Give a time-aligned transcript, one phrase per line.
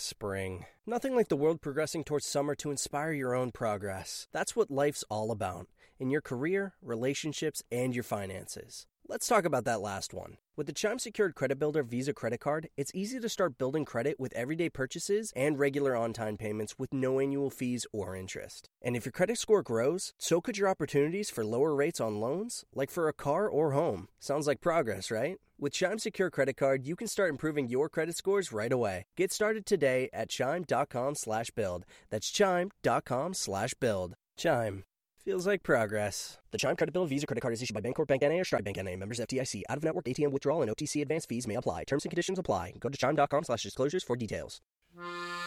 [0.00, 0.64] spring.
[0.86, 4.28] Nothing like the world progressing towards summer to inspire your own progress.
[4.32, 5.66] That's what life's all about
[5.98, 8.86] in your career, relationships, and your finances.
[9.10, 10.36] Let's talk about that last one.
[10.54, 14.20] With the Chime Secured Credit Builder Visa credit card, it's easy to start building credit
[14.20, 18.68] with everyday purchases and regular on time payments with no annual fees or interest.
[18.82, 22.64] And if your credit score grows, so could your opportunities for lower rates on loans,
[22.74, 24.08] like for a car or home.
[24.18, 25.38] Sounds like progress, right?
[25.60, 29.06] With Chime Secure Credit Card, you can start improving your credit scores right away.
[29.16, 31.84] Get started today at chime.com slash build.
[32.10, 34.14] That's chime.com slash build.
[34.36, 34.84] Chime.
[35.24, 36.38] Feels like progress.
[36.52, 38.62] The Chime Credit Builder Visa Credit Card is issued by Bancorp Bank NA or Stride
[38.62, 38.94] Bank NA.
[38.94, 39.62] Members FDIC.
[39.68, 41.82] Out-of-network ATM withdrawal and OTC advance fees may apply.
[41.88, 42.74] Terms and conditions apply.
[42.78, 44.60] Go to chime.com slash disclosures for details.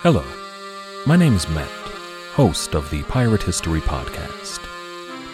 [0.01, 0.25] Hello,
[1.07, 1.69] my name is Matt,
[2.33, 4.59] host of the Pirate History Podcast.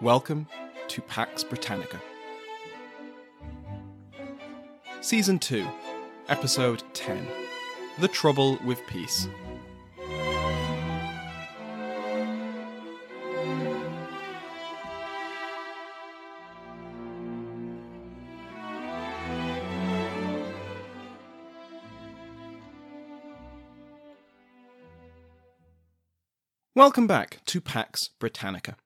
[0.00, 0.46] Welcome
[0.86, 2.00] to Pax Britannica.
[5.00, 5.66] Season 2,
[6.28, 7.26] Episode 10
[7.98, 9.26] The Trouble with Peace.
[26.76, 28.76] Welcome back to Pax Britannica.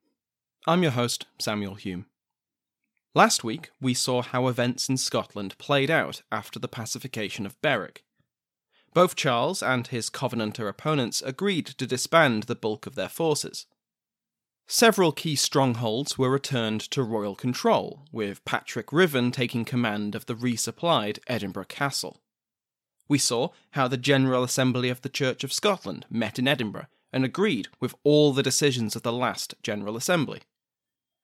[0.64, 2.06] I'm your host, Samuel Hume.
[3.16, 8.04] Last week, we saw how events in Scotland played out after the pacification of Berwick.
[8.94, 13.66] Both Charles and his Covenanter opponents agreed to disband the bulk of their forces.
[14.69, 20.37] Several key strongholds were returned to royal control, with Patrick Ruthven taking command of the
[20.37, 22.20] resupplied Edinburgh Castle.
[23.08, 27.25] We saw how the General Assembly of the Church of Scotland met in Edinburgh and
[27.25, 30.42] agreed with all the decisions of the last General Assembly.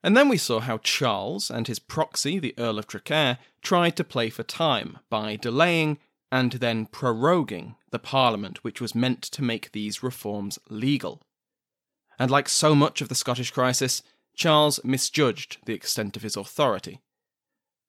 [0.02, 4.04] And then we saw how Charles and his proxy, the Earl of Traquair, tried to
[4.04, 5.98] play for time by delaying
[6.30, 11.20] and then proroguing the Parliament which was meant to make these reforms legal.
[12.18, 14.02] And like so much of the Scottish crisis,
[14.34, 17.00] Charles misjudged the extent of his authority.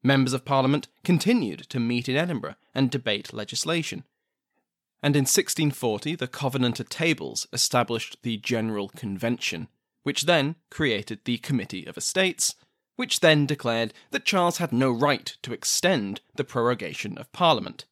[0.01, 4.03] Members of Parliament continued to meet in Edinburgh and debate legislation,
[5.03, 9.67] and in 1640 the Covenanter Tables established the General Convention,
[10.03, 12.55] which then created the Committee of Estates,
[12.95, 17.85] which then declared that Charles had no right to extend the prorogation of Parliament.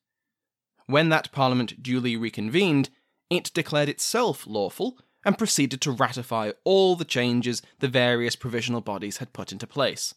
[0.86, 2.90] When that Parliament duly reconvened,
[3.30, 9.18] it declared itself lawful and proceeded to ratify all the changes the various provisional bodies
[9.18, 10.14] had put into place.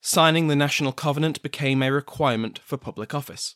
[0.00, 3.54] Signing the National Covenant became a requirement for public office.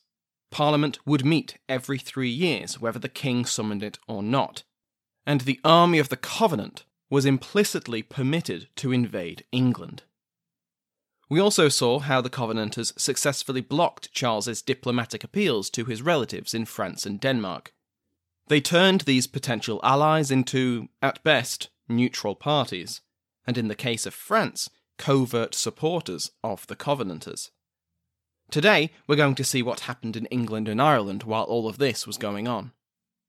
[0.52, 4.62] Parliament would meet every three years, whether the king summoned it or not.
[5.26, 10.02] And the army of the Covenant was implicitly permitted to invade England.
[11.28, 16.66] We also saw how the Covenanters successfully blocked Charles's diplomatic appeals to his relatives in
[16.66, 17.72] France and Denmark.
[18.48, 23.00] They turned these potential allies into, at best, neutral parties,
[23.44, 27.50] and in the case of France, covert supporters of the Covenanters.
[28.50, 32.06] Today, we're going to see what happened in England and Ireland while all of this
[32.06, 32.70] was going on.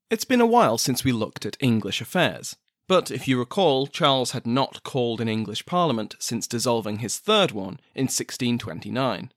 [0.08, 2.54] It's been a while since we looked at English affairs,
[2.88, 7.52] but if you recall, Charles had not called an English Parliament since dissolving his third
[7.52, 9.30] one in 1629.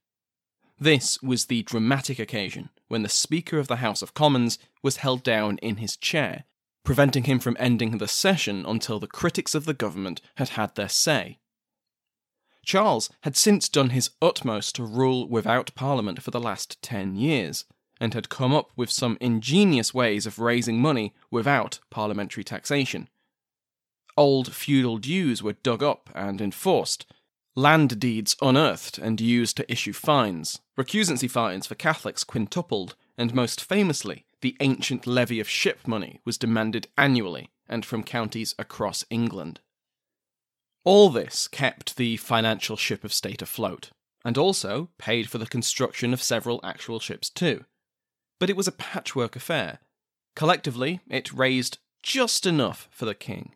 [0.80, 5.22] This was the dramatic occasion when the Speaker of the House of Commons was held
[5.22, 6.46] down in his chair,
[6.84, 10.90] preventing him from ending the session until the critics of the government had had their
[10.90, 11.38] say.
[12.64, 17.66] Charles had since done his utmost to rule without Parliament for the last ten years,
[18.00, 23.10] and had come up with some ingenious ways of raising money without parliamentary taxation.
[24.22, 27.08] Old feudal dues were dug up and enforced,
[27.56, 33.64] land deeds unearthed and used to issue fines, recusancy fines for Catholics quintupled, and most
[33.64, 39.60] famously, the ancient levy of ship money was demanded annually and from counties across England.
[40.84, 43.90] All this kept the financial ship of state afloat,
[44.24, 47.66] and also paid for the construction of several actual ships too.
[48.40, 49.80] But it was a patchwork affair.
[50.36, 53.56] Collectively, it raised just enough for the king,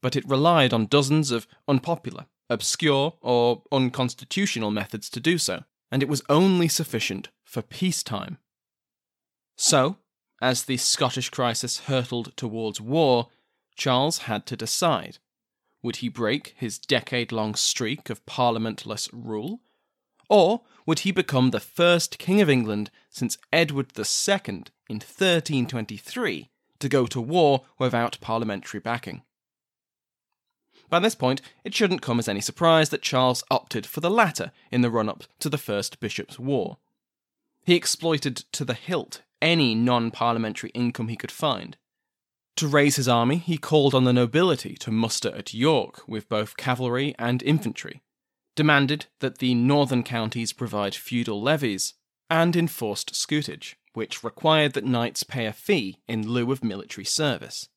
[0.00, 6.02] but it relied on dozens of unpopular, obscure, or unconstitutional methods to do so, and
[6.02, 8.38] it was only sufficient for peacetime.
[9.56, 9.98] So,
[10.40, 13.28] as the Scottish crisis hurtled towards war,
[13.76, 15.18] Charles had to decide.
[15.82, 19.60] Would he break his decade long streak of parliamentless rule?
[20.28, 26.88] Or would he become the first King of England since Edward II in 1323 to
[26.88, 29.22] go to war without parliamentary backing?
[30.90, 34.50] By this point, it shouldn't come as any surprise that Charles opted for the latter
[34.72, 36.78] in the run up to the First Bishops' War.
[37.64, 41.76] He exploited to the hilt any non parliamentary income he could find.
[42.56, 46.56] To raise his army, he called on the nobility to muster at York with both
[46.56, 48.02] cavalry and infantry,
[48.56, 51.94] demanded that the northern counties provide feudal levies,
[52.28, 57.68] and enforced scutage, which required that knights pay a fee in lieu of military service.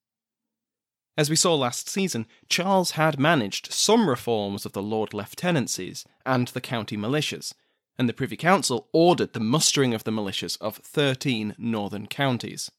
[1.16, 6.48] As we saw last season, Charles had managed some reforms of the Lord Lieutenancies and
[6.50, 7.54] the county militias,
[8.00, 12.72] and the Privy Council ordered the mustering of the militias of 13 northern counties.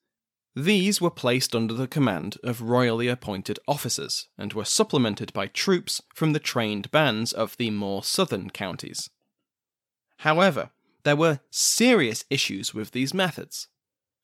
[0.57, 6.01] These were placed under the command of royally appointed officers and were supplemented by troops
[6.15, 9.11] from the trained bands of the more southern counties.
[10.19, 10.71] However,
[11.05, 13.69] there were serious issues with these methods.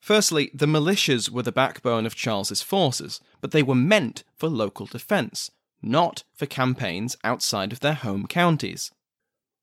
[0.01, 4.87] Firstly, the militias were the backbone of Charles's forces, but they were meant for local
[4.87, 5.51] defence,
[5.83, 8.91] not for campaigns outside of their home counties.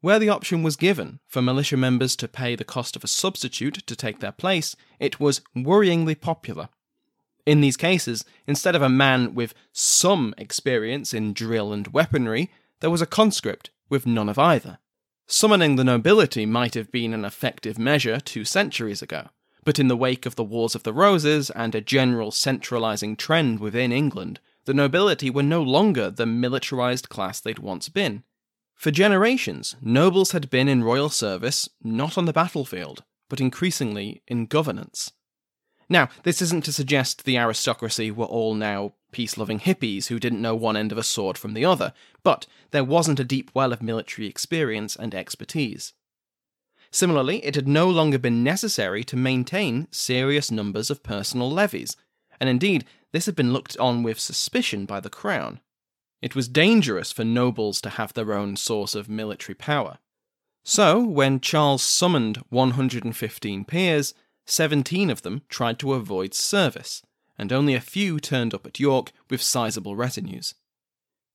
[0.02, 3.86] Where the option was given for militia members to pay the cost of a substitute
[3.88, 6.70] to take their place, it was worryingly popular.
[7.48, 12.92] In these cases, instead of a man with some experience in drill and weaponry, there
[12.92, 14.78] was a conscript with none of either.
[15.26, 19.30] Summoning the nobility might have been an effective measure two centuries ago,
[19.68, 23.60] but in the wake of the Wars of the Roses and a general centralising trend
[23.60, 28.24] within England, the nobility were no longer the militarised class they'd once been.
[28.76, 34.46] For generations, nobles had been in royal service not on the battlefield, but increasingly in
[34.46, 35.12] governance.
[35.90, 40.42] Now, this isn't to suggest the aristocracy were all now peace loving hippies who didn't
[40.42, 41.92] know one end of a sword from the other,
[42.24, 45.92] but there wasn't a deep well of military experience and expertise.
[46.92, 51.96] Similarly, it had no longer been necessary to maintain serious numbers of personal levies,
[52.40, 55.60] and indeed, this had been looked on with suspicion by the crown.
[56.22, 60.00] It was dangerous for nobles to have their own source of military power.
[60.64, 64.14] So, when Charles summoned 115 peers,
[64.46, 67.02] 17 of them tried to avoid service,
[67.38, 70.56] and only a few turned up at York with sizable retinues.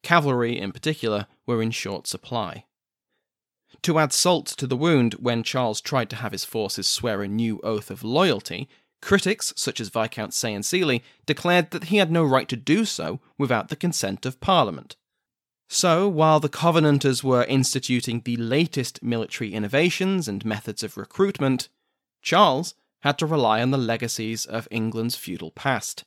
[0.02, 2.64] Cavalry, in particular, were in short supply.
[3.82, 7.28] To add salt to the wound, when Charles tried to have his forces swear a
[7.28, 8.69] new oath of loyalty,
[9.02, 12.84] Critics, such as Viscount Saye and Sele, declared that he had no right to do
[12.84, 14.96] so without the consent of Parliament.
[15.69, 21.69] So, while the Covenanters were instituting the latest military innovations and methods of recruitment,
[22.22, 26.04] Charles had to rely on the legacies of England's feudal past.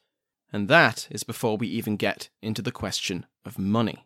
[0.54, 4.06] And that is before we even get into the question of money.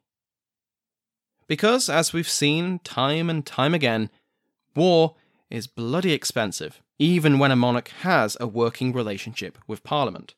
[1.49, 4.09] Because, as we've seen time and time again,
[4.75, 5.15] war
[5.49, 10.35] is bloody expensive even when a monarch has a working relationship with Parliament.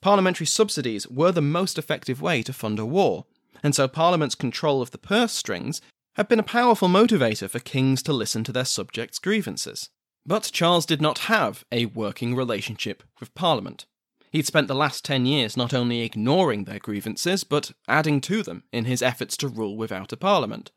[0.00, 3.26] Parliamentary subsidies were the most effective way to fund a war,
[3.62, 5.80] and so Parliament's control of the purse strings
[6.14, 9.90] had been a powerful motivator for kings to listen to their subjects' grievances.
[10.24, 13.86] But Charles did not have a working relationship with Parliament.
[14.30, 18.64] He'd spent the last ten years not only ignoring their grievances, but adding to them
[18.72, 20.70] in his efforts to rule without a Parliament.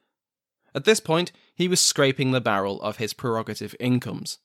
[0.74, 4.38] At this point, he was scraping the barrel of his prerogative incomes.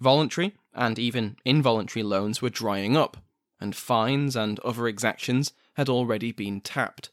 [0.00, 3.18] Voluntary and even involuntary loans were drying up,
[3.60, 7.10] and fines and other exactions had already been tapped.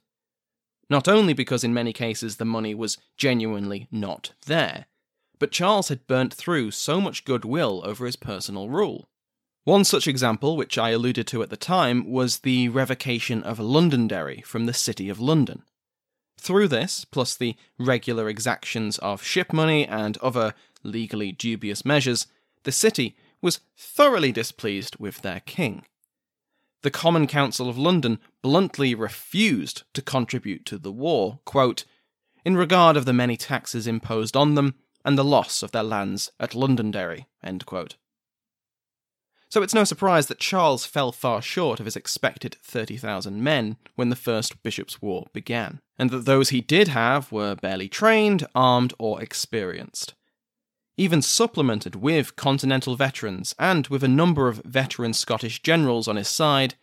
[0.90, 4.86] Not only because in many cases the money was genuinely not there,
[5.38, 9.10] but Charles had burnt through so much goodwill over his personal rule.
[9.70, 14.42] One such example, which I alluded to at the time, was the revocation of Londonderry
[14.42, 15.62] from the City of London.
[16.40, 22.26] Through this, plus the regular exactions of ship money and other legally dubious measures,
[22.64, 25.86] the city was thoroughly displeased with their king.
[26.82, 31.86] The Common Council of London bluntly refused to contribute to the war, quote,
[32.44, 34.74] in regard of the many taxes imposed on them
[35.06, 37.28] and the loss of their lands at Londonderry.
[39.50, 44.10] So it's no surprise that Charles fell far short of his expected 30,000 men when
[44.10, 48.94] the First Bishops' War began, and that those he did have were barely trained, armed,
[49.00, 50.14] or experienced
[51.00, 56.28] even supplemented with continental veterans and with a number of veteran Scottish generals on his
[56.28, 56.76] side,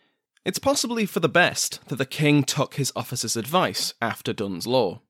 [0.43, 5.01] It's possibly for the best that the king took his officer's advice after Duns Law.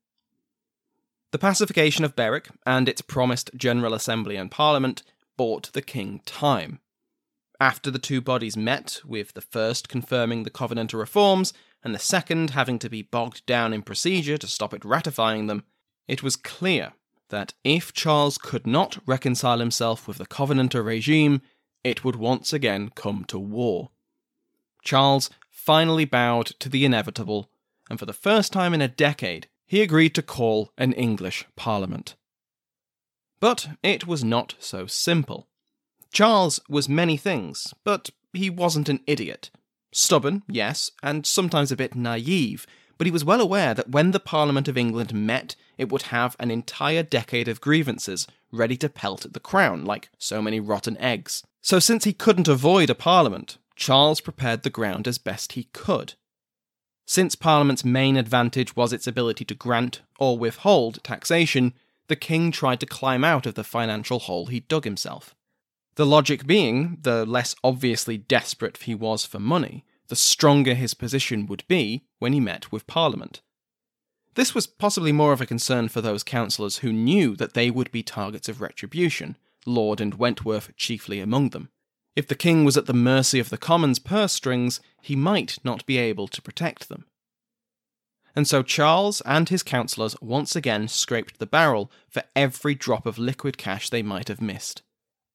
[1.32, 5.04] The pacification of Berwick and its promised General Assembly and Parliament
[5.38, 6.80] bought the king time.
[7.60, 12.52] After the two bodies met, with the first confirming the Covenanter reforms and the second
[12.52, 15.64] having to be bogged down in procedure to stop it ratifying them,
[16.08, 16.94] it was clear
[17.30, 21.42] that if Charles could not reconcile himself with the Covenanter regime,
[21.84, 23.90] it would once again come to war.
[24.84, 27.50] Charles finally bowed to the inevitable,
[27.90, 32.16] and for the first time in a decade, he agreed to call an English Parliament.
[33.40, 35.48] But it was not so simple.
[36.12, 39.50] Charles was many things, but he wasn't an idiot.
[39.92, 42.66] Stubborn, yes, and sometimes a bit naive,
[42.98, 46.36] but he was well aware that when the Parliament of England met, it would have
[46.40, 50.98] an entire decade of grievances ready to pelt at the crown like so many rotten
[50.98, 51.44] eggs.
[51.62, 56.14] So, since he couldn't avoid a Parliament, Charles prepared the ground as best he could.
[57.06, 61.74] Since Parliament's main advantage was its ability to grant or withhold taxation,
[62.08, 65.36] the king tried to climb out of the financial hole he dug himself.
[65.98, 71.48] The logic being, the less obviously desperate he was for money, the stronger his position
[71.48, 73.42] would be when he met with Parliament.
[74.36, 77.92] This was possibly more of a concern for those councillors who knew that they would
[77.92, 81.70] be targets of retribution, Laud and Wentworth chiefly among them.
[82.16, 85.84] If the king was at the mercy of the commons' purse strings, he might not
[85.88, 87.06] be able to protect them.
[88.36, 93.18] And so Charles and his councillors once again scraped the barrel for every drop of
[93.18, 94.84] liquid cash they might have missed.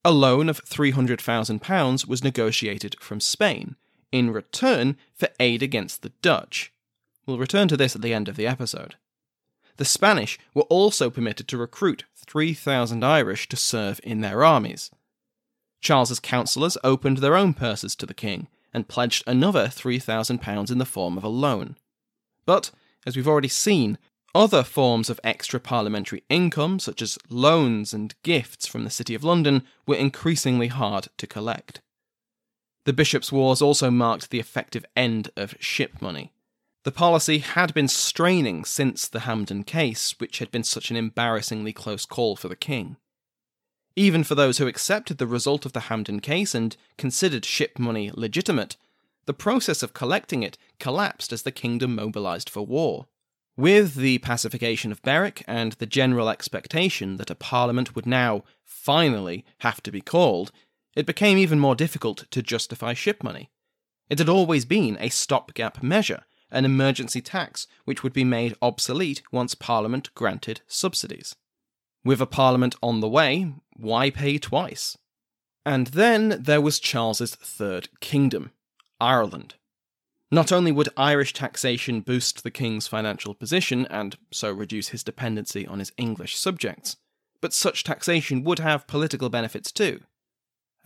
[0.05, 3.77] A loan of £300,000 was negotiated from Spain,
[4.11, 6.73] in return for aid against the Dutch.
[7.25, 8.97] We'll return to this at the end of the episode.
[9.77, 14.91] The Spanish were also permitted to recruit 3,000 Irish to serve in their armies.
[15.81, 20.85] Charles's councillors opened their own purses to the king and pledged another £3,000 in the
[20.85, 21.77] form of a loan.
[22.45, 22.71] But,
[23.07, 23.99] as we've already seen,
[24.35, 29.25] other forms of extra parliamentary income, such as loans and gifts from the City of
[29.25, 31.81] London, were increasingly hard to collect.
[32.85, 36.33] The Bishops' Wars also marked the effective end of ship money.
[36.85, 41.73] The policy had been straining since the Hampden case, which had been such an embarrassingly
[41.73, 42.97] close call for the king.
[43.95, 48.11] Even for those who accepted the result of the Hampden case and considered ship money
[48.13, 48.77] legitimate,
[49.27, 53.07] the process of collecting it collapsed as the kingdom mobilised for war.
[53.57, 59.45] With the pacification of Berwick and the general expectation that a parliament would now, finally,
[59.59, 60.53] have to be called,
[60.97, 63.51] it became even more difficult to justify ship money.
[64.09, 69.23] It had always been a stopgap measure, an emergency tax which would be made obsolete
[69.31, 71.37] once Parliament granted subsidies.
[72.05, 74.97] With a parliament on the way, why pay twice?
[75.65, 78.51] And then there was Charles's third kingdom,
[79.01, 79.55] Ireland.
[80.33, 85.67] Not only would Irish taxation boost the king's financial position and so reduce his dependency
[85.67, 86.97] on his English subjects,
[87.43, 90.01] but such taxation would have political benefits too.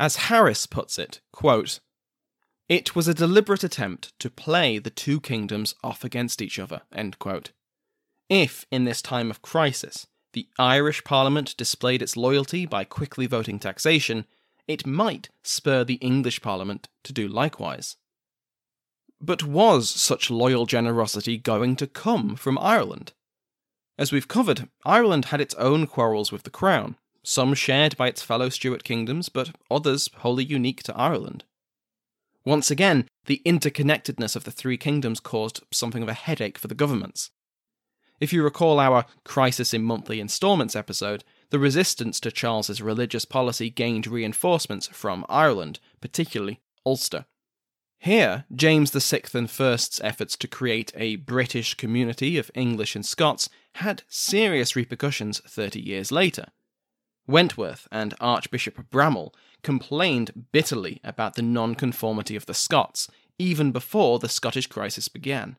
[0.00, 1.78] As Harris puts it, quote,
[2.68, 6.82] it was a deliberate attempt to play the two kingdoms off against each other.
[8.28, 13.60] If, in this time of crisis, the Irish Parliament displayed its loyalty by quickly voting
[13.60, 14.26] taxation,
[14.66, 17.96] it might spur the English Parliament to do likewise.
[19.20, 23.12] But was such loyal generosity going to come from Ireland?
[23.98, 28.22] As we've covered, Ireland had its own quarrels with the Crown, some shared by its
[28.22, 31.44] fellow Stuart kingdoms, but others wholly unique to Ireland.
[32.44, 36.74] Once again, the interconnectedness of the three kingdoms caused something of a headache for the
[36.74, 37.30] governments.
[38.20, 43.70] If you recall our Crisis in Monthly Instalments episode, the resistance to Charles's religious policy
[43.70, 47.26] gained reinforcements from Ireland, particularly Ulster.
[48.06, 53.48] Here, James VI and I's efforts to create a British community of English and Scots
[53.74, 56.46] had serious repercussions 30 years later.
[57.26, 59.34] Wentworth and Archbishop Bramhall
[59.64, 63.08] complained bitterly about the nonconformity of the Scots,
[63.40, 65.56] even before the Scottish crisis began.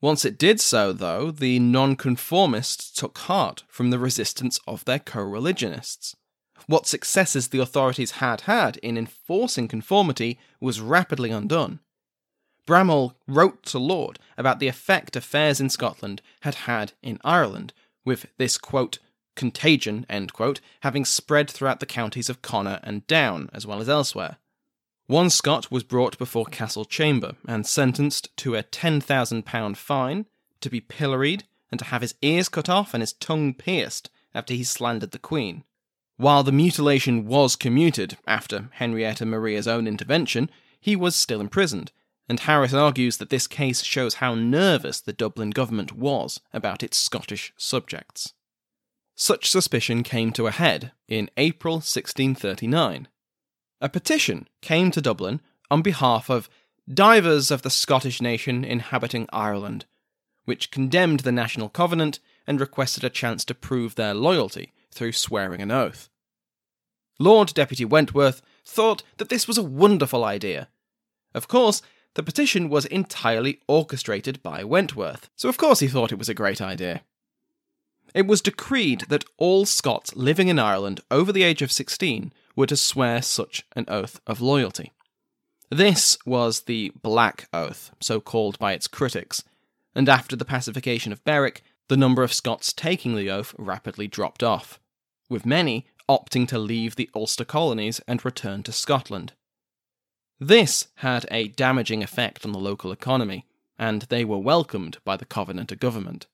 [0.00, 5.22] Once it did so, though, the nonconformists took heart from the resistance of their co
[5.22, 6.16] religionists.
[6.66, 11.80] What successes the authorities had had in enforcing conformity was rapidly undone.
[12.66, 17.72] Bramhall wrote to Laud about the effect affairs in Scotland had had in Ireland,
[18.04, 18.98] with this quote,
[19.36, 23.88] contagion, end quote, having spread throughout the counties of Connor and Down, as well as
[23.88, 24.36] elsewhere.
[25.06, 30.26] One Scot was brought before Castle Chamber and sentenced to a £10,000 fine,
[30.60, 34.52] to be pilloried, and to have his ears cut off and his tongue pierced after
[34.52, 35.64] he slandered the Queen.
[36.18, 41.92] While the mutilation was commuted after Henrietta Maria's own intervention, he was still imprisoned,
[42.28, 46.96] and Harris argues that this case shows how nervous the Dublin government was about its
[46.96, 48.34] Scottish subjects.
[49.14, 53.06] Such suspicion came to a head in April 1639.
[53.80, 56.50] A petition came to Dublin on behalf of
[56.92, 59.86] divers of the Scottish nation inhabiting Ireland,
[60.46, 65.60] which condemned the National Covenant and requested a chance to prove their loyalty through swearing
[65.60, 66.08] an oath.
[67.18, 70.68] Lord Deputy Wentworth thought that this was a wonderful idea.
[71.34, 71.82] Of course,
[72.14, 76.34] the petition was entirely orchestrated by Wentworth, so of course he thought it was a
[76.34, 77.02] great idea.
[78.14, 82.66] It was decreed that all Scots living in Ireland over the age of 16 were
[82.66, 84.92] to swear such an oath of loyalty.
[85.70, 89.44] This was the Black Oath, so called by its critics,
[89.94, 94.42] and after the pacification of Berwick, the number of Scots taking the oath rapidly dropped
[94.42, 94.78] off,
[95.28, 99.32] with many opting to leave the Ulster colonies and return to Scotland.
[100.40, 103.44] This had a damaging effect on the local economy,
[103.78, 106.26] and they were welcomed by the Covenanter government.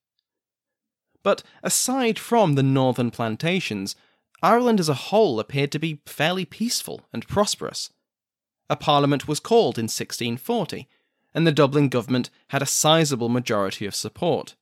[1.22, 3.96] But aside from the northern plantations,
[4.42, 7.90] Ireland as a whole appeared to be fairly peaceful and prosperous.
[8.68, 10.86] A parliament was called in 1640,
[11.32, 14.54] and the Dublin government had a sizable majority of support.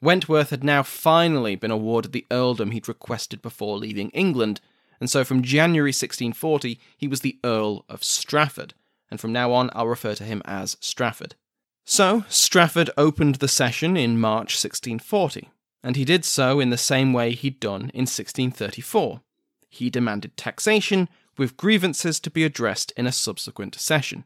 [0.00, 4.60] Wentworth had now finally been awarded the earldom he'd requested before leaving England,
[5.00, 8.74] and so from January 1640 he was the Earl of Strafford,
[9.10, 11.34] and from now on I'll refer to him as Strafford.
[11.84, 15.48] So, Strafford opened the session in March 1640,
[15.82, 19.22] and he did so in the same way he'd done in 1634.
[19.70, 24.24] He demanded taxation, with grievances to be addressed in a subsequent session.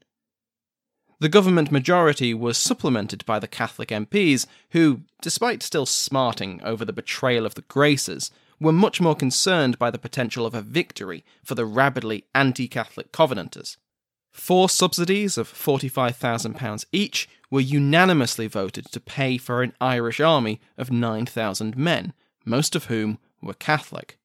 [1.22, 6.92] The government majority was supplemented by the Catholic MPs, who, despite still smarting over the
[6.92, 11.54] betrayal of the Graces, were much more concerned by the potential of a victory for
[11.54, 13.76] the rabidly anti Catholic Covenanters.
[14.32, 20.90] Four subsidies of £45,000 each were unanimously voted to pay for an Irish army of
[20.90, 22.14] 9,000 men,
[22.44, 24.18] most of whom were Catholic.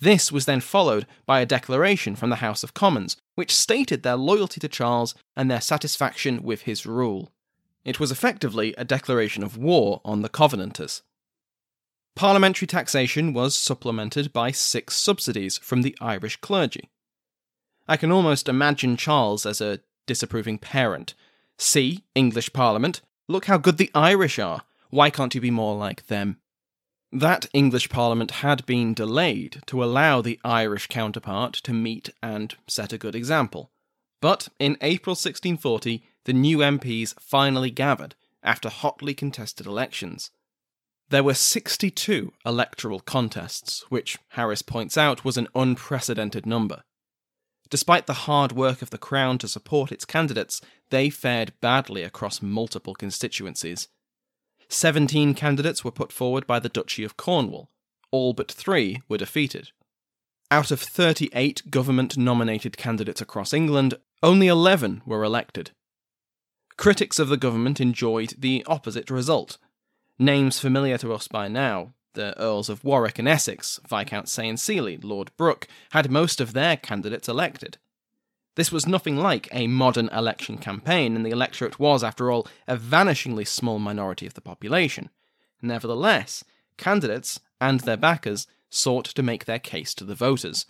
[0.00, 4.16] This was then followed by a declaration from the House of Commons, which stated their
[4.16, 7.32] loyalty to Charles and their satisfaction with his rule.
[7.84, 11.02] It was effectively a declaration of war on the Covenanters.
[12.14, 16.88] Parliamentary taxation was supplemented by six subsidies from the Irish clergy.
[17.86, 21.14] I can almost imagine Charles as a disapproving parent.
[21.58, 24.62] See, English Parliament, look how good the Irish are.
[24.90, 26.38] Why can't you be more like them?
[27.16, 32.92] That English Parliament had been delayed to allow the Irish counterpart to meet and set
[32.92, 33.70] a good example.
[34.20, 40.30] But in April 1640, the new MPs finally gathered after hotly contested elections.
[41.08, 46.82] There were 62 electoral contests, which Harris points out was an unprecedented number.
[47.70, 52.42] Despite the hard work of the Crown to support its candidates, they fared badly across
[52.42, 53.88] multiple constituencies.
[54.68, 57.70] 17 candidates were put forward by the Duchy of Cornwall,
[58.10, 59.70] all but three were defeated.
[60.50, 65.72] Out of 38 government nominated candidates across England, only 11 were elected.
[66.76, 69.58] Critics of the government enjoyed the opposite result,
[70.18, 74.58] Names familiar to us by now, the Earls of Warwick and Essex, Viscount Saye and
[74.58, 77.76] Sele, Lord Brooke, had most of their candidates elected.
[78.56, 82.76] This was nothing like a modern election campaign, and the electorate was, after all, a
[82.76, 85.10] vanishingly small minority of the population.
[85.60, 86.42] Nevertheless,
[86.78, 90.66] candidates and their backers sought to make their case to the voters,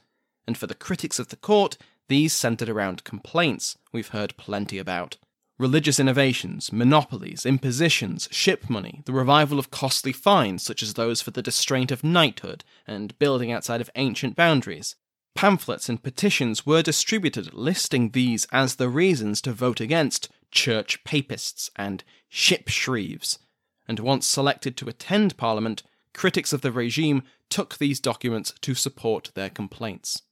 [0.46, 5.16] and for the critics of the court, these centred around complaints we've heard plenty about
[5.59, 11.31] religious innovations, monopolies, impositions, ship money, the revival of costly fines such as those for
[11.31, 14.96] the distraint of knighthood and building outside of ancient boundaries.
[15.37, 21.70] Pamphlets and petitions were distributed listing these as the reasons to vote against church papists
[21.77, 23.38] and ship shrieves,
[23.87, 25.83] and once selected to attend Parliament,
[26.14, 30.22] critics of the regime took these documents to support their complaints.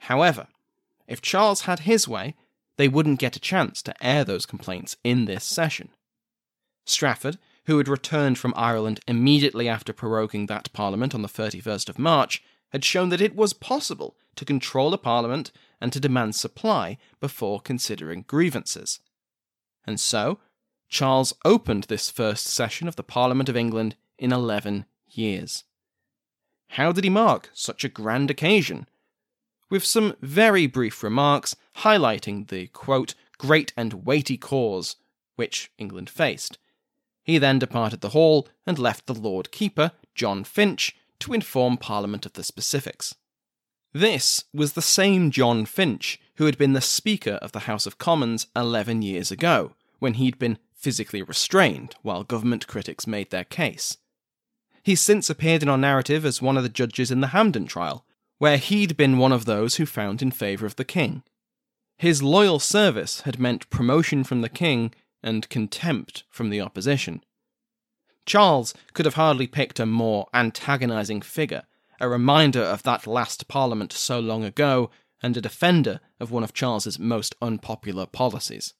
[0.00, 0.48] However,
[1.06, 2.36] if Charles had his way,
[2.76, 5.88] they wouldn't get a chance to air those complaints in this session.
[6.84, 11.98] Strafford, who had returned from Ireland immediately after proroguing that Parliament on the 31st of
[11.98, 16.98] March, had shown that it was possible to control a Parliament and to demand supply
[17.20, 19.00] before considering grievances.
[19.86, 20.38] And so,
[20.88, 25.64] Charles opened this first session of the Parliament of England in 11 years.
[26.70, 28.86] How did he mark such a grand occasion?
[29.70, 34.96] with some very brief remarks highlighting the quote, great and weighty cause
[35.36, 36.58] which England faced.
[37.22, 42.26] He then departed the hall and left the Lord Keeper, John Finch, to inform Parliament
[42.26, 43.14] of the specifics.
[43.92, 47.98] This was the same John Finch who had been the Speaker of the House of
[47.98, 53.96] Commons 11 years ago, when he'd been physically restrained while government critics made their case.
[54.84, 58.04] He's since appeared in our narrative as one of the judges in the Hampden trial,
[58.38, 61.24] where he'd been one of those who found in favour of the king.
[61.96, 67.24] His loyal service had meant promotion from the king and contempt from the opposition.
[68.28, 71.62] Charles could have hardly picked a more antagonising figure,
[71.98, 74.90] a reminder of that last Parliament so long ago,
[75.22, 78.74] and a defender of one of Charles's most unpopular policies.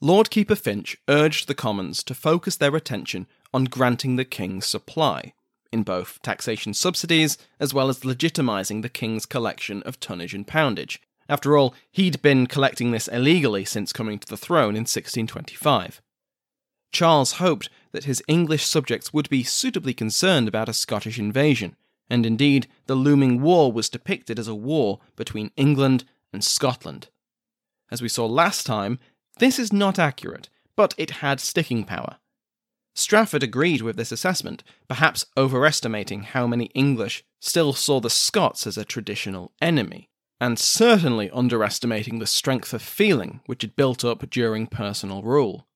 [0.00, 5.34] Lord Keeper Finch urged the Commons to focus their attention on granting the King's supply,
[5.72, 11.02] in both taxation subsidies as well as legitimising the King's collection of tonnage and poundage.
[11.28, 16.00] After all, he'd been collecting this illegally since coming to the throne in 1625.
[16.92, 21.74] Charles hoped that his English subjects would be suitably concerned about a Scottish invasion,
[22.10, 27.08] and indeed the looming war was depicted as a war between England and Scotland.
[27.90, 28.98] As we saw last time,
[29.38, 32.18] this is not accurate, but it had sticking power.
[32.94, 38.76] Strafford agreed with this assessment, perhaps overestimating how many English still saw the Scots as
[38.76, 44.66] a traditional enemy, and certainly underestimating the strength of feeling which had built up during
[44.66, 45.66] personal rule.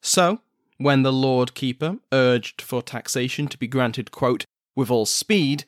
[0.00, 0.40] So,
[0.78, 5.64] when the Lord Keeper urged for taxation to be granted, quote, with all speed,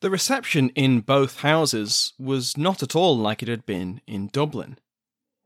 [0.00, 4.78] the reception in both houses was not at all like it had been in Dublin.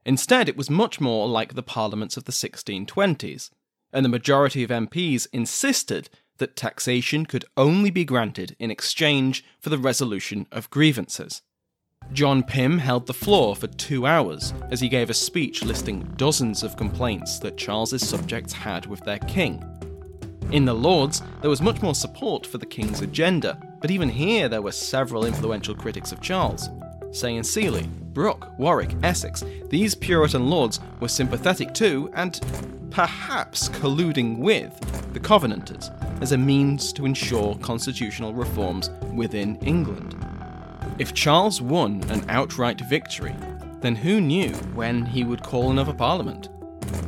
[0.05, 3.51] Instead, it was much more like the parliaments of the 1620s,
[3.93, 9.71] and the majority of MPs insisted that taxation could only be granted in exchange for
[9.71, 11.43] the resolution of grievances.
[12.13, 16.63] John Pym held the floor for two hours as he gave a speech listing dozens
[16.63, 19.65] of complaints that Charles's subjects had with their king.
[20.53, 24.49] In the Lords, there was much more support for the king's agenda, but even here
[24.49, 26.69] there were several influential critics of Charles.
[27.11, 32.41] Saye in Sele, Brooke, Warwick, Essex, these Puritan lords were sympathetic to, and
[32.91, 34.73] perhaps colluding with,
[35.13, 35.91] the Covenanters
[36.21, 40.15] as a means to ensure constitutional reforms within England.
[40.99, 43.35] If Charles won an outright victory,
[43.81, 46.49] then who knew when he would call another parliament?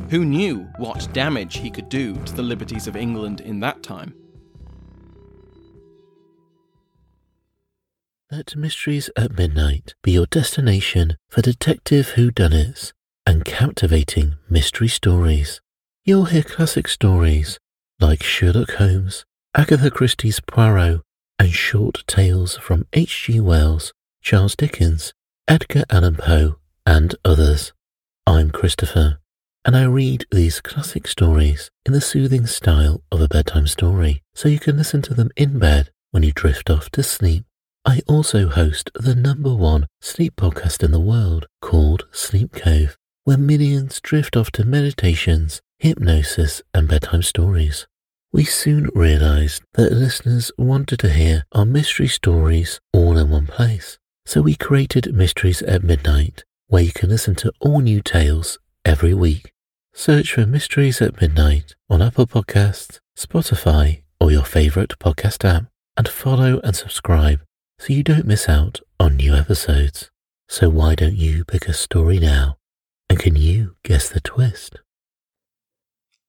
[0.09, 4.13] Who knew what damage he could do to the liberties of England in that time?
[8.29, 12.91] Let Mysteries at Midnight be your destination for detective whodunits
[13.25, 15.61] and captivating mystery stories.
[16.03, 17.57] You'll hear classic stories
[17.99, 21.01] like Sherlock Holmes, Agatha Christie's Poirot,
[21.39, 23.39] and short tales from H.G.
[23.39, 25.13] Wells, Charles Dickens,
[25.47, 27.73] Edgar Allan Poe, and others.
[28.25, 29.19] I'm Christopher,
[29.63, 34.49] and I read these classic stories in the soothing style of a bedtime story, so
[34.49, 37.45] you can listen to them in bed when you drift off to sleep.
[37.85, 43.37] I also host the number one sleep podcast in the world called Sleep Cove, where
[43.37, 47.87] millions drift off to meditations, hypnosis, and bedtime stories.
[48.33, 53.99] We soon realized that listeners wanted to hear our mystery stories all in one place.
[54.25, 59.13] So we created Mysteries at Midnight, where you can listen to all new tales every
[59.13, 59.53] week.
[59.93, 66.09] Search for Mysteries at Midnight on Apple Podcasts, Spotify, or your favorite podcast app, and
[66.09, 67.39] follow and subscribe
[67.79, 70.11] so you don't miss out on new episodes.
[70.49, 72.57] So why don't you pick a story now?
[73.09, 74.81] And can you guess the twist?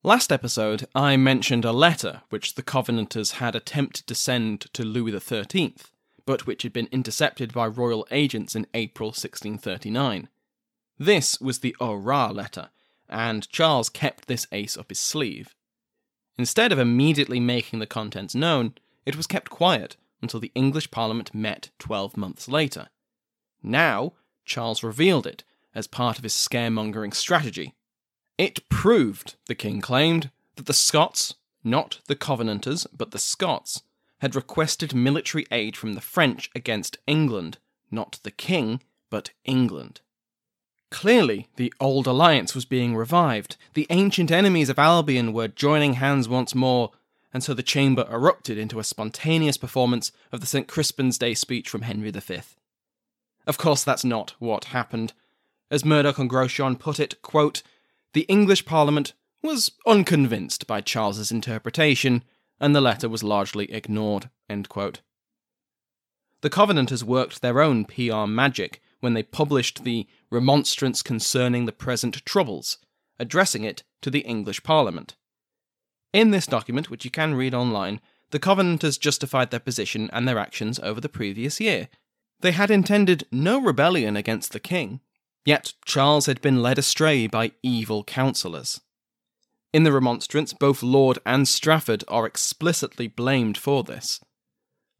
[0.05, 5.19] Last episode, I mentioned a letter which the Covenanters had attempted to send to Louis
[5.19, 5.75] XIII,
[6.25, 10.29] but which had been intercepted by royal agents in April 1639.
[11.01, 12.71] This was the Au Roi letter,
[13.09, 15.57] and Charles kept this ace up his sleeve.
[16.39, 21.35] Instead of immediately making the contents known, it was kept quiet until the English Parliament
[21.35, 22.89] met 12 months later.
[23.65, 24.13] Now,
[24.45, 25.43] Charles revealed it
[25.75, 27.75] as part of his scaremongering strategy
[28.39, 33.83] it proved, the king claimed, that the Scots, not the Covenanters, but the Scots,
[34.21, 37.59] had requested military aid from the French against England,
[37.91, 40.01] not the king, but England.
[40.91, 43.57] Clearly, the old alliance was being revived.
[43.75, 46.93] The ancient enemies of Albion were joining hands once more,
[47.33, 50.67] and so the chamber erupted into a spontaneous performance of the St.
[50.67, 52.41] Crispin's Day speech from Henry V.
[53.47, 55.13] Of course, that's not what happened.
[55.71, 57.63] As Murdoch and Grosjean put it, quote,
[58.13, 62.25] the English Parliament was unconvinced by Charles's interpretation,
[62.61, 64.31] and the letter was largely ignored.
[66.41, 72.25] The Covenanters worked their own PR magic when they published the Remonstrance Concerning the Present
[72.25, 72.79] Troubles,
[73.19, 75.17] addressing it to the English Parliament.
[76.13, 80.39] In this document, which you can read online, the Covenanters justified their position and their
[80.39, 81.89] actions over the previous year.
[82.41, 85.01] They had intended no rebellion against the king,
[85.49, 88.83] Yet Charles had been led astray by evil counsellors.
[89.73, 94.21] In the remonstrance, both Laud and Strafford are explicitly blamed for this.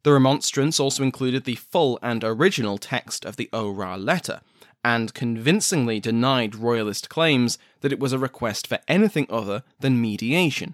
[0.01, 4.41] The remonstrance also included the full and original text of the Au Roi letter,
[4.83, 10.73] and convincingly denied royalist claims that it was a request for anything other than mediation.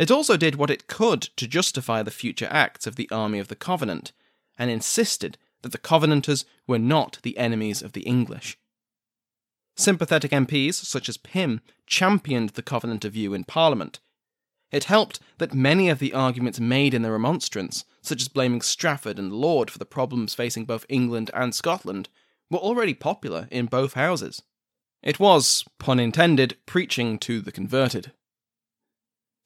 [0.00, 3.46] It also did what it could to justify the future acts of the Army of
[3.46, 4.10] the Covenant,
[4.58, 8.58] and insisted that the Covenanters were not the enemies of the English.
[9.76, 14.00] Sympathetic MPs, such as Pym, championed the Covenanter view in Parliament.
[14.70, 19.18] It helped that many of the arguments made in the remonstrance, such as blaming Strafford
[19.18, 22.08] and Laud for the problems facing both England and Scotland,
[22.50, 24.42] were already popular in both houses.
[25.02, 28.12] It was, pun intended, preaching to the converted.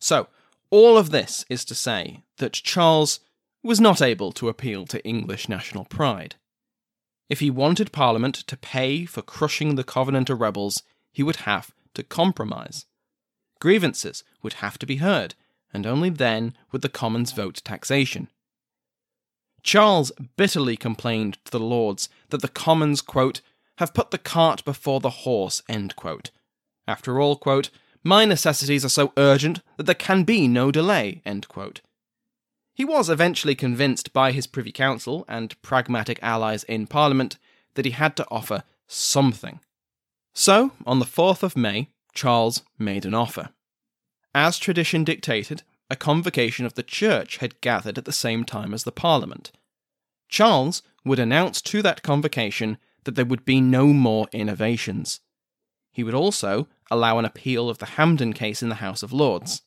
[0.00, 0.28] So,
[0.70, 3.20] all of this is to say that Charles
[3.62, 6.34] was not able to appeal to English national pride.
[7.28, 12.02] If he wanted Parliament to pay for crushing the Covenanter rebels, he would have to
[12.02, 12.86] compromise.
[13.60, 15.34] Grievances would have to be heard,
[15.72, 18.28] and only then would the Commons vote taxation.
[19.62, 23.40] Charles bitterly complained to the Lords that the Commons, quote,
[23.78, 26.30] have put the cart before the horse, end quote.
[26.86, 27.70] After all, quote,
[28.02, 31.80] my necessities are so urgent that there can be no delay, end quote.
[32.74, 37.38] He was eventually convinced by his Privy Council and pragmatic allies in Parliament
[37.74, 39.60] that he had to offer something.
[40.34, 43.50] So, on the 4th of May, Charles made an offer.
[44.34, 48.84] As tradition dictated, a convocation of the Church had gathered at the same time as
[48.84, 49.52] the Parliament.
[50.28, 55.20] Charles would announce to that convocation that there would be no more innovations.
[55.92, 59.62] He would also allow an appeal of the Hampden case in the House of Lords.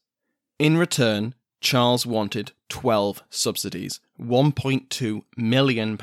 [0.57, 5.97] In return, Charles wanted 12 subsidies, £1.2 million,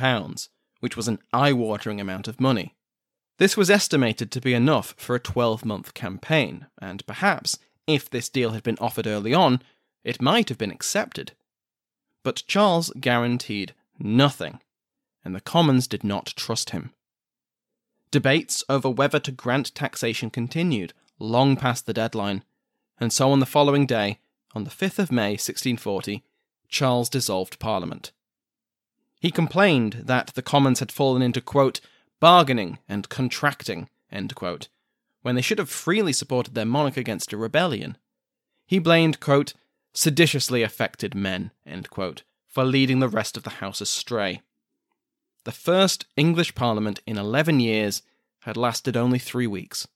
[0.80, 2.74] which was an eye watering amount of money.
[3.38, 8.28] This was estimated to be enough for a 12 month campaign, and perhaps, if this
[8.28, 9.62] deal had been offered early on,
[10.04, 11.32] it might have been accepted.
[12.22, 14.60] But Charles guaranteed nothing,
[15.24, 16.92] and the Commons did not trust him.
[18.10, 22.44] Debates over whether to grant taxation continued long past the deadline,
[23.00, 24.18] and so on the following day,
[24.54, 26.22] on the 5th of May 1640,
[26.68, 28.12] Charles dissolved Parliament.
[29.20, 31.80] He complained that the Commons had fallen into, quote,
[32.20, 33.88] bargaining and contracting,
[34.34, 34.68] quote,
[35.22, 37.96] when they should have freely supported their monarch against a rebellion.
[38.66, 39.54] He blamed, quote,
[39.94, 41.52] seditiously affected men,
[41.90, 44.40] quote, for leading the rest of the House astray.
[45.44, 48.02] The first English Parliament in 11 years
[48.40, 49.86] had lasted only three weeks.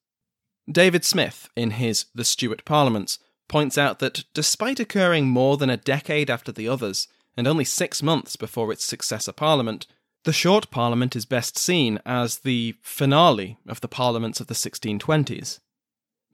[0.71, 5.77] David Smith, in his The Stuart Parliaments, points out that despite occurring more than a
[5.77, 9.87] decade after the others, and only six months before its successor parliament,
[10.25, 15.61] the short parliament is best seen as the finale of the parliaments of the 1620s.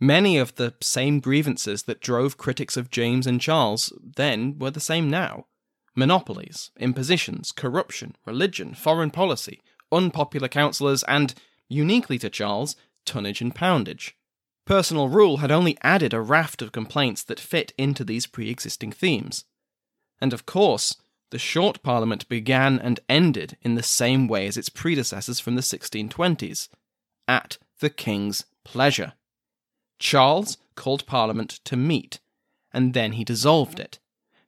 [0.00, 4.80] Many of the same grievances that drove critics of James and Charles then were the
[4.80, 5.46] same now
[5.94, 9.60] monopolies, impositions, corruption, religion, foreign policy,
[9.92, 11.34] unpopular councillors, and,
[11.68, 14.16] uniquely to Charles, tonnage and poundage.
[14.64, 18.92] Personal rule had only added a raft of complaints that fit into these pre existing
[18.92, 19.44] themes.
[20.20, 20.96] And of course,
[21.30, 25.62] the short parliament began and ended in the same way as its predecessors from the
[25.62, 26.68] 1620s
[27.26, 29.14] at the king's pleasure.
[29.98, 32.20] Charles called parliament to meet,
[32.72, 33.98] and then he dissolved it,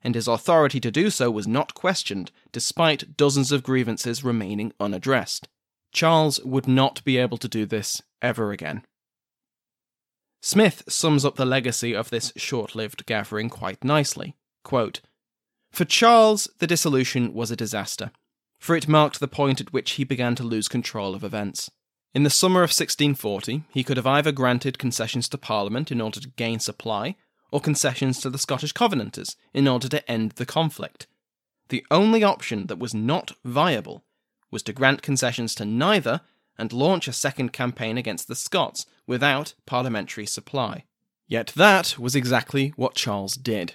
[0.03, 5.49] and his authority to do so was not questioned, despite dozens of grievances remaining unaddressed.
[5.93, 8.85] Charles would not be able to do this ever again.
[10.47, 14.37] Smith sums up the legacy of this short lived gathering quite nicely.
[14.63, 15.01] Quote,
[15.73, 18.11] For Charles, the dissolution was a disaster,
[18.59, 21.71] for it marked the point at which he began to lose control of events.
[22.13, 26.21] In the summer of 1640, he could have either granted concessions to Parliament in order
[26.21, 27.17] to gain supply,
[27.51, 31.07] or concessions to the Scottish Covenanters in order to end the conflict.
[31.71, 34.05] The only option that was not viable
[34.51, 36.21] was to grant concessions to neither
[36.59, 40.85] and launch a second campaign against the Scots without parliamentary supply.
[41.27, 43.75] Yet that was exactly what Charles did.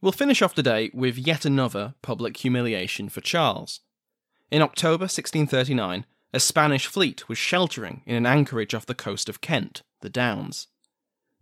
[0.00, 3.80] We'll finish off today with yet another public humiliation for Charles.
[4.50, 9.40] In October 1639, a Spanish fleet was sheltering in an anchorage off the coast of
[9.40, 10.66] Kent, the Downs.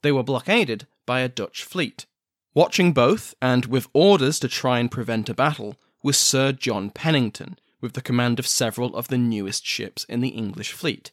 [0.02, 2.06] They were blockaded by a Dutch fleet.
[2.54, 7.58] Watching both, and with orders to try and prevent a battle, was Sir John Pennington,
[7.82, 11.10] with the command of several of the newest ships in the English fleet.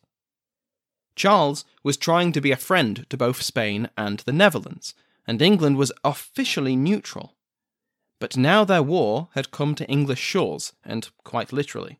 [1.16, 4.94] Charles was trying to be a friend to both Spain and the Netherlands,
[5.28, 7.36] and England was officially neutral.
[8.20, 12.00] But now their war had come to English shores, and quite literally.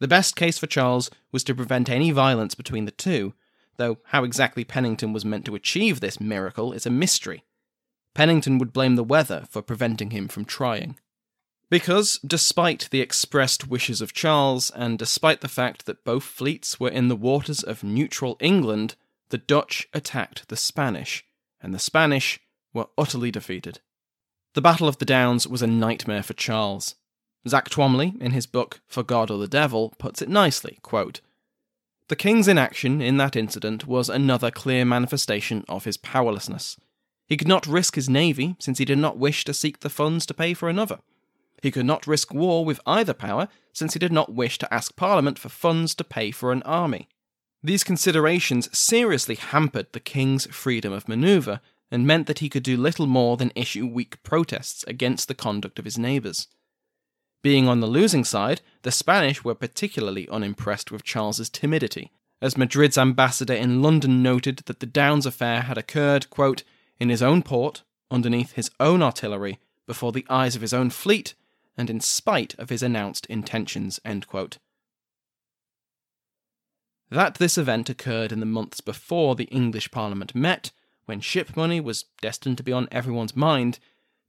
[0.00, 3.34] The best case for Charles was to prevent any violence between the two,
[3.76, 7.44] though how exactly Pennington was meant to achieve this miracle is a mystery.
[8.14, 10.98] Pennington would blame the weather for preventing him from trying.
[11.70, 16.90] Because, despite the expressed wishes of Charles, and despite the fact that both fleets were
[16.90, 18.96] in the waters of neutral England,
[19.30, 21.24] the Dutch attacked the Spanish,
[21.60, 22.40] and the Spanish
[22.72, 23.80] were utterly defeated.
[24.52, 26.94] The Battle of the Downs was a nightmare for Charles.
[27.48, 31.20] Zach Twomley, in his book For God or the Devil, puts it nicely quote,
[32.08, 36.78] The king's inaction in that incident was another clear manifestation of his powerlessness.
[37.26, 40.26] He could not risk his navy, since he did not wish to seek the funds
[40.26, 41.00] to pay for another.
[41.64, 44.94] He could not risk war with either power, since he did not wish to ask
[44.96, 47.08] Parliament for funds to pay for an army.
[47.62, 52.76] These considerations seriously hampered the king's freedom of manoeuvre, and meant that he could do
[52.76, 56.48] little more than issue weak protests against the conduct of his neighbours.
[57.42, 62.98] Being on the losing side, the Spanish were particularly unimpressed with Charles's timidity, as Madrid's
[62.98, 66.62] ambassador in London noted that the Downs affair had occurred, quote,
[67.00, 71.34] in his own port, underneath his own artillery, before the eyes of his own fleet,
[71.76, 74.00] and in spite of his announced intentions.
[77.10, 80.72] That this event occurred in the months before the English Parliament met,
[81.06, 83.78] when ship money was destined to be on everyone's mind,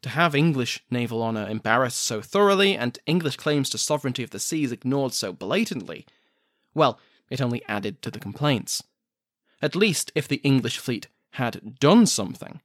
[0.02, 4.40] to have English naval honour embarrassed so thoroughly and English claims to sovereignty of the
[4.40, 6.06] seas ignored so blatantly,
[6.76, 8.84] well, it only added to the complaints.
[9.62, 12.62] At least if the English fleet had done something,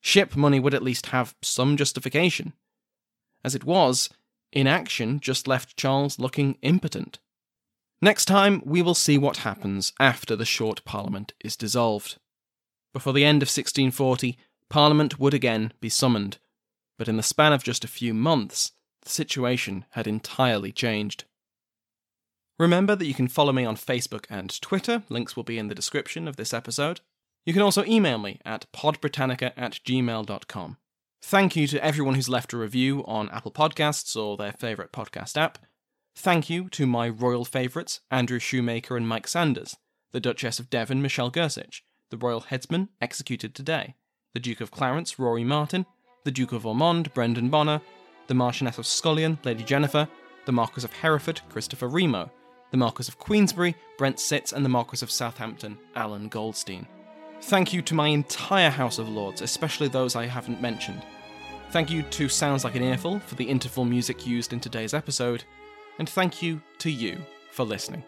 [0.00, 2.52] ship money would at least have some justification.
[3.42, 4.08] As it was,
[4.54, 7.18] inaction just left Charles looking impotent.
[8.00, 12.18] Next time, we will see what happens after the short Parliament is dissolved.
[12.92, 14.36] Before the end of 1640,
[14.68, 16.38] Parliament would again be summoned,
[16.98, 21.24] but in the span of just a few months, the situation had entirely changed.
[22.58, 25.74] Remember that you can follow me on Facebook and Twitter, links will be in the
[25.74, 27.00] description of this episode.
[27.44, 30.76] You can also email me at podbritannica at gmail.com.
[31.26, 35.38] Thank you to everyone who's left a review on Apple Podcasts or their favourite podcast
[35.38, 35.56] app.
[36.14, 39.74] Thank you to my royal favourites, Andrew Shoemaker and Mike Sanders,
[40.12, 43.94] the Duchess of Devon, Michelle Gersich, the royal headsman executed today,
[44.34, 45.86] the Duke of Clarence, Rory Martin,
[46.24, 47.80] the Duke of Ormond, Brendan Bonner,
[48.26, 50.06] the Marchioness of Scullion, Lady Jennifer,
[50.44, 52.30] the Marquis of Hereford, Christopher Remo,
[52.70, 56.86] the Marquis of Queensberry, Brent Sitz, and the Marquis of Southampton, Alan Goldstein.
[57.40, 61.02] Thank you to my entire House of Lords, especially those I haven't mentioned.
[61.74, 65.42] Thank you to Sounds Like an Earful for the interval music used in today's episode,
[65.98, 67.18] and thank you to you
[67.50, 68.04] for listening.